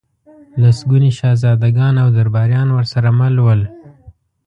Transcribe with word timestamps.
لسګوني 0.61 1.11
شهزادګان 1.19 1.95
او 2.03 2.07
درباریان 2.17 2.67
ورسره 2.71 3.09
مل 3.19 3.35
ول. 3.45 3.61